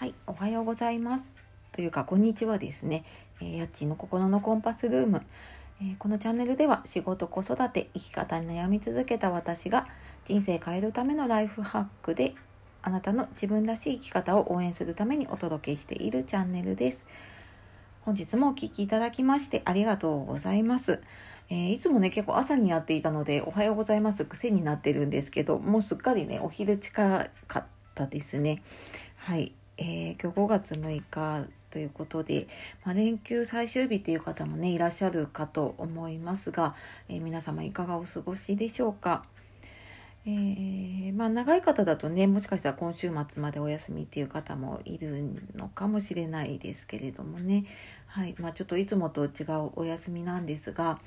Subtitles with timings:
[0.00, 1.34] はい、おはようございます。
[1.72, 3.04] というか、こんにちはですね。
[3.42, 5.20] えー、やっちの心のコンパスルーム、
[5.78, 9.86] えー、このチャンネルでは仕事、子育て、生き方に悩み続けた私が
[10.24, 12.32] 人生変えるためのライフハックで
[12.80, 17.04] あなたの自分らしい生き方を応援するためにお届けしているチャンネルです。
[18.00, 21.02] 本日もお聴きいただきましてありがとうございます。
[21.50, 27.64] えー、いつもね、結構朝にやっていたので、おはようございます癖になってるんですけど、もうすっかりね、お昼近かっ
[27.94, 28.62] たですね。
[29.16, 29.52] はい。
[29.82, 32.48] えー、今日5月6日ということで、
[32.84, 36.74] まあ、連休最終日という方もねいらっしゃるかと思いますが、
[37.08, 39.24] えー、皆様いかがお過ごしでしょうか？
[40.26, 45.24] えー、まあ、長い方だとねもしかしたら今週末までお休みっていう方もいる
[45.56, 47.64] のかもしれないですけれどもね、
[48.06, 51.00] はいまあ、ちょっといつもと違うお休みなんですが、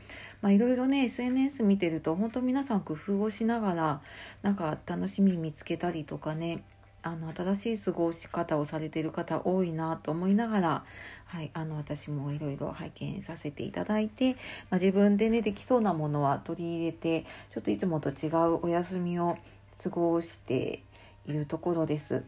[0.43, 4.01] いろいろね SNS 見てると本当皆さん工夫をしながら
[4.41, 6.63] なんか楽しみ見つけたりとかね
[7.03, 10.83] あの新しい過ごし方をされている方多いなと思いながら、
[11.25, 14.33] はい、あの私もいろいろ拝見させていただいて、
[14.69, 19.37] まあ、自分でねできそうなものは取り入れてちょっといつもと違うお休みを
[19.81, 20.81] 過ごして
[21.25, 22.23] いるところです。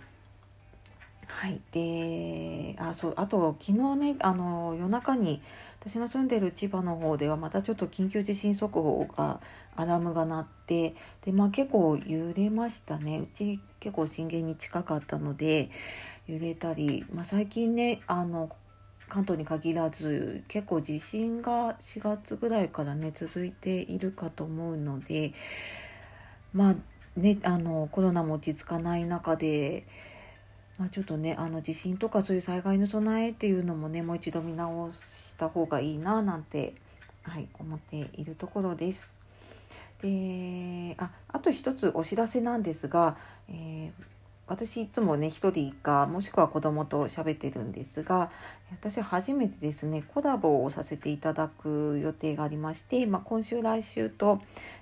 [1.27, 5.41] はい、であそうあと昨日ねあの夜中に
[5.79, 9.39] 私の住んでる千葉の方ではまたちょっと緊急地震速報が
[9.75, 15.69] アラームが鳴ってで、まあ、結構揺れましたねうち結構震源に近かったので
[16.27, 18.49] 揺れたり、まあ、最近ねあの
[19.07, 25.33] 関東に限らず結構地震が4月ぐらいからね続いているかと思うので
[26.53, 26.75] まあ
[27.19, 29.85] ねあのコロナも落ち着かない中で。
[30.77, 36.73] まあ、ちょっとねあの地震とかそういう災害の備えっていうのもねもう一度見直した方がいいななんて、
[37.23, 39.13] はい、思っているところです。
[40.01, 43.17] でああと一つお知らせなんですが、
[43.49, 44.14] えー
[44.47, 48.29] 私いつもね一人かもしくは子供と喋ってるんですが
[48.71, 54.39] 私初めてですねコラボをさせていただく予定がありまして、まあ、今週来週と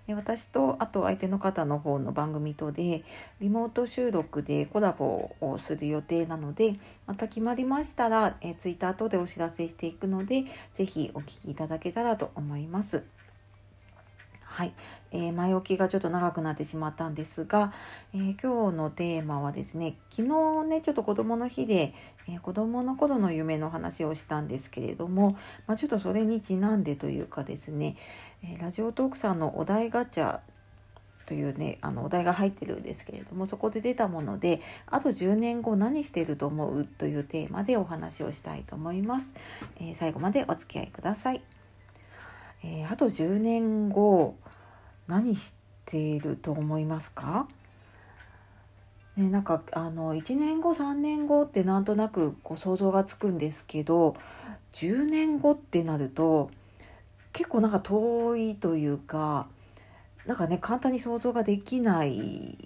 [0.07, 3.03] 私とあと相手の方の方の番組とで
[3.39, 6.75] リモート収録でコラボをする予定なので
[7.07, 10.43] また決まりましたらえ Twitter 等でお知らせしていくので
[10.73, 13.03] 是非お聴きいただけたらと思います。
[14.53, 14.73] はい、
[15.11, 17.73] えー、前置きがちょっと長くなってしまったんですが、
[18.13, 20.29] えー、今日のテーマはですね昨
[20.61, 21.95] 日ねちょっと子どもの日で、
[22.27, 27.95] えー、子どもの頃の夢の話をしたんですけれども、まあ、ちょっとそれにちなんでというかですね、
[28.43, 30.39] えラジオトークさんのお題ガチャ
[31.25, 36.85] というねあのお題が入ってるんですけれどもそこで出たものであと10年後何してると思う？
[36.85, 39.33] というテーマでお話をしたいと思います、
[39.81, 41.41] え最後までお付き合いください。
[42.63, 44.35] えー、あと10年後
[45.07, 45.53] 何し
[45.85, 47.47] ていると思いますか？
[49.15, 54.15] ね、なんかあの1年後3年後ってなんとなくこう想像がつくんですけど
[54.73, 56.49] 10年後ってなると
[57.31, 59.47] 結構なんか遠いというか
[60.25, 62.57] なんかね簡単に想像ができない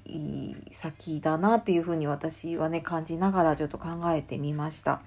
[0.71, 5.01] 先だなっていうふうに私はね感じながらちょっと考えてみました。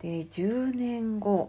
[0.00, 1.48] で10年後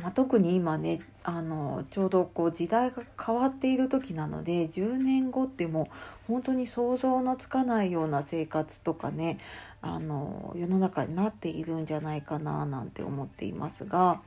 [0.00, 9.38] まあ、特に今ねあのちょうどこう時代が変わっている時なので10年後ってもう本当に想像のつかないような生活とかね
[9.80, 14.20] あの世の中になっているんじゃないかななんて思っていますが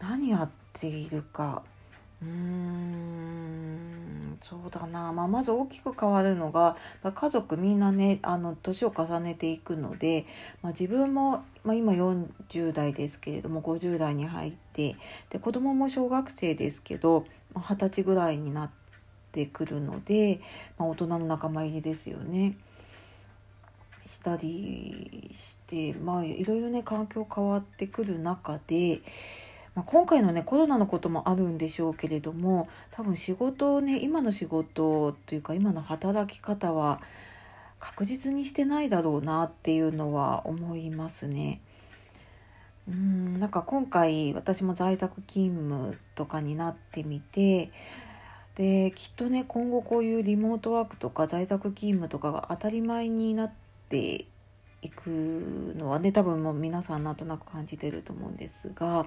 [0.00, 1.62] 何やっているか
[2.22, 3.86] うん
[4.42, 10.24] そうだな、まあ、まず大きく変わるのが家族みんなねあの年を重ねていくので、
[10.62, 14.96] まあ、自分も、まあ、今40代ですけれども50代に入って
[15.30, 18.70] で子供も小学生ですけど二十歳ぐらいになっ
[19.32, 20.40] てくるので、
[20.78, 22.56] まあ、大人の仲間入りですよね。
[24.06, 29.00] したりしてまあいろいろね環境変わってくる中で
[29.76, 37.00] まあ、今回のねコロナのこともあるんでしょうけれども多分仕事をね今の仕事というか今の働き方は
[37.78, 41.60] 確実にしてないだろうなっていうのは思いますね。
[42.88, 47.70] うんなんか今回私も在宅勤務とかになってみて
[48.54, 53.52] できっとね今後こういうリモートワークとか在宅勤務とかが当たり前になっ
[53.88, 54.24] て
[54.82, 55.08] いく
[55.76, 59.06] のはね多分もう皆さんなんとなく感じてると思うんですが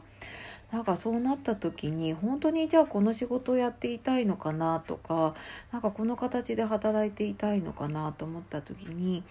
[0.71, 5.33] なんかそうなった時に本当にじゃあこの仕事をやっていたいのかなとか
[5.71, 9.23] なんかこの形で働いていたいのかなと思った時に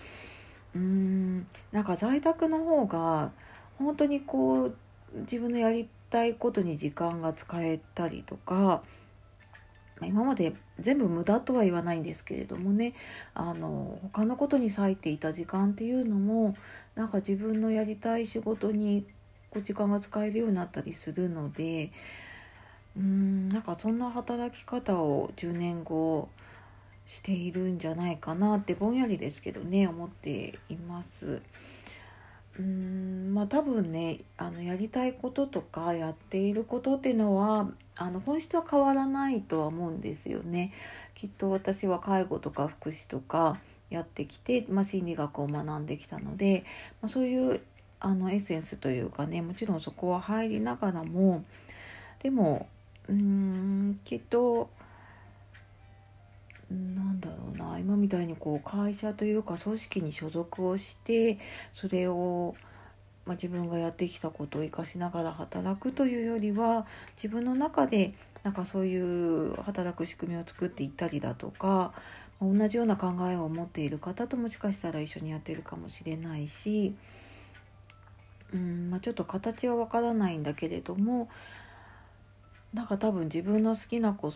[0.75, 3.31] うーんなんか在宅の方が
[3.79, 4.77] 本当にこう
[5.21, 8.83] 自分のやりたいことに時間が使えたりとか
[10.03, 12.95] 今まで全部無駄とは言わないんですけれどもね
[13.35, 16.55] あの他のことに割いていた時間っていうのも
[16.95, 19.07] なんか自分のやりたい仕事に
[19.51, 21.91] こう時間が使えるようになったりするので
[22.97, 26.29] うんなんかそんな働き方を10年後
[27.07, 31.41] しているんじゃないかなってぼんやりですけどね思っています。
[32.59, 40.73] うんまあ多分ねあのやりたいこととかやっていることっていうのはあの本質は変わらないとは思うんですよね。
[41.15, 43.59] きっと私は介護とか福祉とか
[43.91, 46.65] やってきて、まあ、心理学を学んできたので、
[47.01, 47.61] まあ、そういう
[48.01, 51.45] あのエッセンスというかねもちろんそこは入りながらも
[52.23, 52.69] でも
[53.09, 54.71] うんきっと
[56.71, 61.39] なんだろうな今みたいにこう会社というか組織に所属をして
[61.73, 62.55] それを、
[63.25, 66.87] まあ、自分がやってきたことを生かしながら働くというよりは
[67.17, 68.13] 自分の中で
[68.43, 71.93] なんかそういう働く仕組みを作っていったりだとか
[72.41, 76.95] 同じような考えを持っている方ともしかしたら一緒にやってるかもしれないし
[78.53, 81.29] うん、まあ、ちょっと形はわからないんだけれども
[82.73, 84.33] なんか多分自分の好きなこ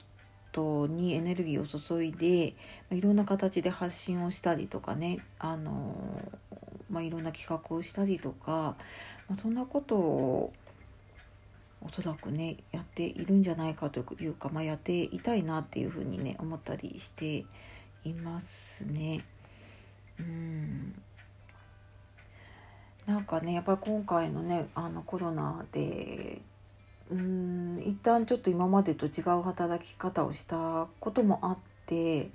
[0.52, 2.54] とにエネルギーを注いで
[2.90, 5.94] いろんな形で発信をしたりとかねあの、
[6.90, 8.76] まあ、いろんな企画をしたりとか、
[9.28, 10.52] まあ、そんなことを
[11.84, 17.44] おそらくねやっているんじゃないかというか、まあ、やっていたいなっていうふうにね思ったりして
[18.04, 19.24] いますね。
[20.18, 20.94] うん
[23.06, 26.40] なんかねやっぱり今回のねあのコロナで
[27.10, 32.30] うん一旦ちょっと今までと違う働き方をしたこともあって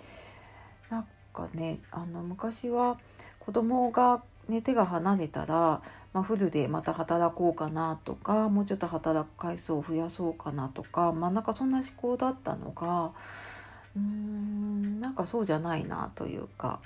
[0.89, 2.99] なんかねあの昔は
[3.39, 5.81] 子供がね手が離れたら、
[6.13, 13.11] まあ、フルでまた働こうかなとかもうちょっと働く回数を増やそうかなとかまあなんかそんな思考だったのが
[13.95, 16.81] うーんなんかそうじゃないなというか。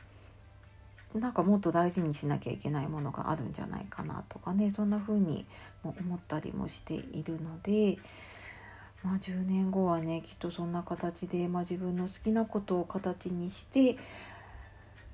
[1.16, 5.46] なんかもっと大事にしなきゃいけないものがあるんじゃないかなとかねそんな風に
[5.84, 7.98] も思ったりもしているので、
[9.04, 13.96] まあ、10年後はねきっとそんな形で、まあ、自分の好きなことを形にして、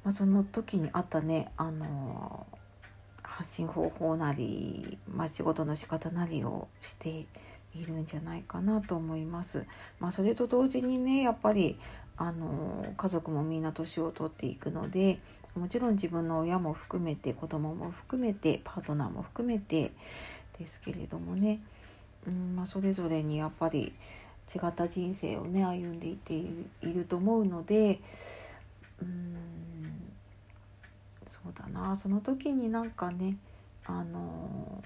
[0.03, 2.45] まあ、その時にあったねあの
[3.23, 7.25] 発信方法なり、まあ、仕事の仕方なりをして
[7.73, 9.65] いるんじゃないかなと思います。
[9.99, 11.77] まあ、それと同時にねやっぱり
[12.17, 15.19] あの家族もみんな年を取っていくので
[15.55, 19.91] もちろん自分の親も含めて子供も含めてパートナーも含めて
[20.59, 21.59] ですけれどもね、
[22.27, 23.93] うんまあ、それぞれにやっぱり
[24.53, 27.99] 違った人生をね歩んでいっていると思うので
[29.01, 29.35] うん
[31.27, 31.95] そうだな。
[31.95, 33.37] その時になんかね
[33.85, 34.83] あの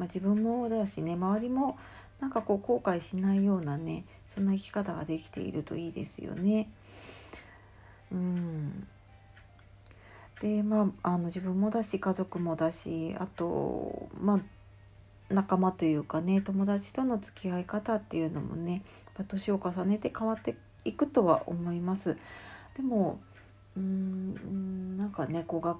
[0.00, 1.78] まあ、自分もだしね周りも
[2.20, 6.70] なんかこう後悔しないようなねそんな生き方ができているといいですよね。
[8.12, 8.86] うん
[10.40, 14.40] でまああの自分もだし家族もだしあとまあ
[15.28, 18.82] 仲間というかね友達との付き合い方っていうのもね
[19.28, 22.16] 年を重ねて変わっていくとは思います。
[22.76, 23.20] でも
[23.76, 25.78] うーんなんかねこう学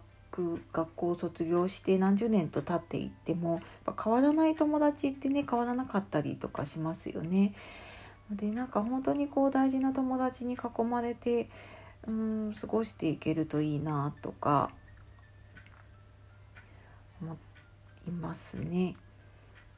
[0.73, 3.61] 学校を卒業して何十年と経っていっても
[4.03, 7.55] 変わらない友達ってね変わらなかったりとかしますよね。
[8.31, 11.49] でなんか本当にこう大事な友達に囲まれて
[12.07, 14.71] うん過ごしていけるといいなとか
[17.21, 17.37] 思
[18.07, 18.97] いますね。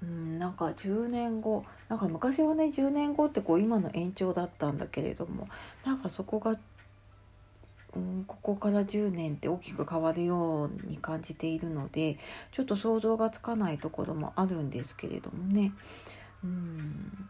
[0.02, 5.48] うん、なんか10年後なんか昔はね10年後ってこう今の延長だったんだけれども
[5.84, 6.56] なんかそこが、
[7.94, 12.18] うん、ここから10年って大きく変わるように感じているので
[12.52, 15.72] ちょっと想像がつかないところもあるんですけれどもね。
[16.42, 17.28] うん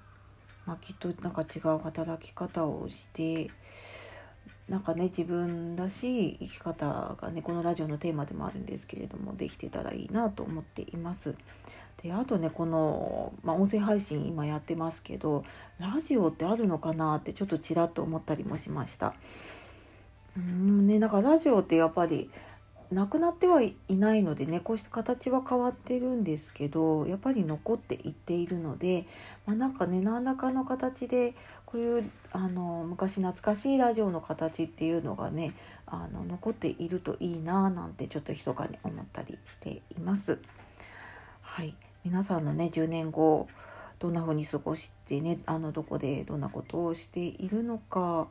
[0.64, 3.50] まあ、きっとなんか違う働き方をして
[4.69, 11.35] なんかね自分らしい生き方がねこのラジオのテーマでもあるんですけれどもできてたらいいなと思っています。
[12.02, 15.45] であとねこの、まあ、音声配信今やってますけど
[15.78, 19.14] ラジオってあるのかなってちょっとちらっと思ったりもしました。
[20.36, 22.30] うんねなんかラジオってやっぱり
[22.90, 29.06] なくなってはいないのでねこうした形は変わってるんですけどやっぱり残っていっているので、
[29.46, 31.34] まあ、なんかね何らかの形で
[31.64, 35.54] こういうあの昔懐かしいラジオの形っていうのがね
[35.86, 40.38] あの残っているといいななんてちょっと密かに思ったりしています。
[41.40, 41.74] はい
[42.04, 43.48] 皆さんのね10年後
[43.98, 48.26] どんな風に過ごしてねあのどこでどんなことをしているのか、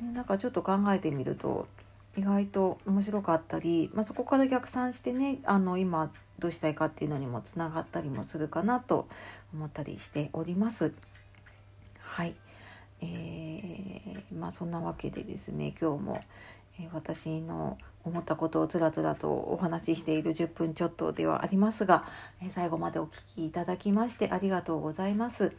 [0.00, 1.66] ね、なんかちょっと考えてみると
[2.16, 9.08] 意外と面白かったり、まあ、そこから逆算してねあの今どうしたいかっていうのにもつながったりもするかなと
[9.52, 10.92] 思ったりしております。
[12.00, 12.34] はい、
[13.00, 16.24] えー、まあそんなわけでですね今日も、
[16.80, 22.04] え私の思ったことをつらつらとお話ししている10分ちょっとではありますが、
[22.42, 25.52] え最後までお聴きいただきましてありがとうございます。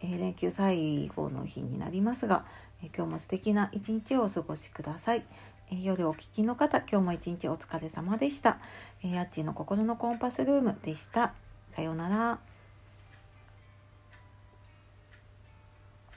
[0.00, 2.44] え連休最後の日になりますが、
[2.82, 5.24] え今日も素敵な一日をお過ごしください。
[5.70, 8.58] え夜お聞きの方、今日も一日お疲れ様でした。
[9.02, 11.34] えー、やっちの心のコンパスルームでした。
[11.70, 12.55] さようなら。